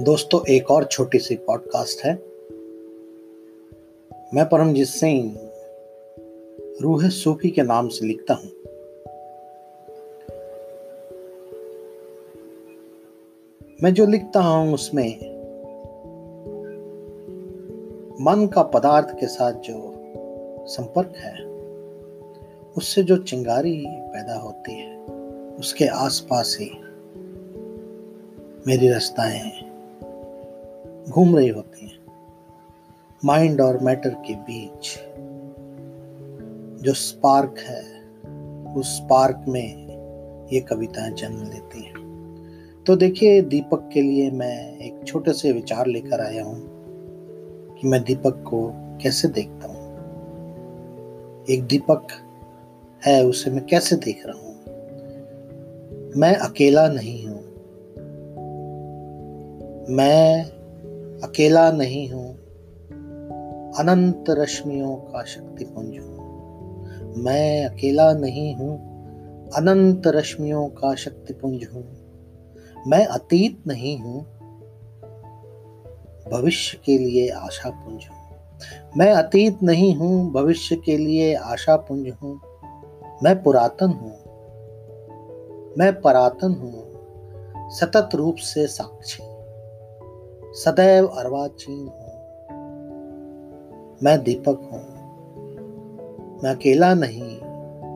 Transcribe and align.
दोस्तों, 0.00 0.46
एक 0.46 0.70
और 0.70 0.84
छोटी 0.84 1.18
सी 1.18 1.34
पॉडकास्ट 1.36 2.04
है। 2.04 2.14
मैं 4.34 4.48
परमजीत 4.48 4.86
सिंह, 4.86 5.36
रूह 6.82 7.08
सूफी 7.08 7.50
के 7.50 7.62
नाम 7.62 7.88
से 7.88 8.06
लिखता 8.06 8.34
हूँ। 8.34 8.50
मैं 13.82 13.94
जो 13.94 14.06
लिखता 14.06 14.40
हूँ, 14.40 14.74
उसमें 14.74 15.08
मन 18.20 18.50
का 18.54 18.62
पदार्थ 18.62 19.20
के 19.20 19.26
साथ 19.26 19.52
जो 19.52 19.94
संपर्क 20.66 21.12
है, 21.16 21.44
उससे 22.76 23.02
जो 23.02 23.16
चिंगारी 23.16 23.84
पैदा 23.88 24.34
होती 24.34 24.72
है, 24.72 24.98
उसके 25.58 25.86
आसपास 25.86 26.56
ही 26.60 26.70
मेरी 28.66 28.88
रस्ताएँ 28.88 29.63
घूम 31.08 31.36
रही 31.36 31.48
होती 31.48 31.86
हैं। 31.86 31.98
माइंड 33.24 33.60
और 33.60 33.78
मैटर 33.78 34.10
के 34.10 34.34
बीच 34.34 34.98
जो 36.82 36.92
स्पार्क 36.92 37.54
है, 37.58 38.04
उस 38.74 38.96
स्पार्क 38.96 39.44
में 39.48 39.84
ये 40.52 40.60
कविताएँ 40.60 41.12
जन्म 41.12 41.42
लेती 41.42 41.82
हैं। 41.82 42.04
तो 42.86 42.96
देखिए, 42.96 43.42
दीपक 43.42 43.90
के 43.92 44.02
लिए 44.02 44.30
मैं 44.30 44.78
एक 44.78 45.00
छोटे 45.06 45.32
से 45.32 45.52
विचार 45.52 45.86
लेकर 45.86 46.20
आया 46.20 46.44
हूँ 46.44 46.62
कि 47.80 47.88
मैं 47.88 48.02
दीपक 48.02 48.44
को 48.46 48.72
कैसे 48.74 49.28
देखता 49.28 49.66
हूँ। 49.66 49.84
एक 51.50 51.64
दीपक 51.64 52.06
है, 53.04 53.24
उसे 53.24 53.50
मैं 53.50 53.66
कैसे 53.66 53.96
देख 53.96 54.22
रहा 54.26 54.38
हूँ? 54.38 54.54
मैं 56.16 56.34
अकेला 56.34 56.88
नहीं 56.88 57.26
हूँ। 57.26 57.44
मैं 59.90 60.53
अकेला 61.34 61.72
नहीं 61.72 62.10
हूँ। 62.10 62.34
अनंत 63.78 64.24
रश्मियों 64.30 64.96
का 64.96 65.24
शक्तिपुंज 65.24 65.98
हूँ। 65.98 66.18
मैं 67.24 67.66
अकेला 67.66 68.12
नहीं 68.12 68.56
हूँ। 68.56 68.76
अनंत 69.56 70.02
रश्मियों 70.06 70.68
का 70.68 70.94
शक्तिपुंज 70.94 71.68
हूँ। 71.74 71.84
मैं 72.86 73.06
अतीत 73.06 73.62
नहीं 73.66 73.98
हूँ। 73.98 74.20
भविष्य 76.32 76.78
के 76.84 76.98
लिए 76.98 77.28
आशा 77.28 77.70
पुंज 77.70 78.06
हूँ। 78.12 78.36
मैं 78.96 79.12
अतीत 79.12 79.58
नहीं 79.62 79.94
हूँ। 79.94 80.32
भविष्य 80.32 80.76
के 80.76 80.96
लिए 80.96 81.34
आशा 81.34 81.76
पुंज 81.76 82.12
हूँ। 82.22 82.40
मैं 83.22 83.42
पुरातन 83.42 83.90
हूँ। 83.90 84.16
मैं 85.78 86.00
परातन 86.00 86.52
हूँ। 86.52 86.84
सतत 87.70 88.08
रूप 88.14 88.36
से 88.36 88.66
साक्षी 88.66 89.23
सदैव 90.54 91.06
अर्वाचीन 91.06 91.88
हूँ। 91.88 92.14
मैं 94.02 94.22
दीपक 94.22 94.68
हूँ। 94.72 94.82
मैं 96.42 96.54
अकेला 96.54 96.94
नहीं, 96.94 97.38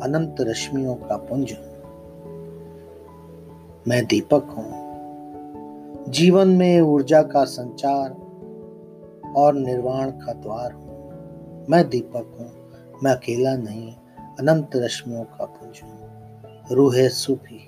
अनंत 0.00 0.36
रश्मियों 0.40 0.94
का 0.94 1.16
पुंज 1.16 1.52
हूँ। 1.52 1.82
मैं 3.88 4.04
दीपक 4.06 4.44
हूँ। 4.44 4.90
जीवन 6.12 6.48
में 6.48 6.80
ऊर्जा 6.80 7.22
का 7.22 7.44
संचार 7.44 8.10
और 9.36 9.54
निर्वाण 9.54 10.10
का 10.10 10.32
द्वार 10.32 10.72
हूँ। 10.72 11.12
मैं 11.68 11.88
दीपक 11.88 12.36
हूँ। 12.40 12.52
मैं 13.02 13.12
अकेला 13.12 13.56
नहीं, 13.56 13.94
अनंत 14.38 14.70
रश्मियों 14.76 15.24
का 15.24 15.44
पुंज 15.44 15.80
हूँ। 15.84 16.10
रूह 16.72 17.08
सूफी 17.08 17.66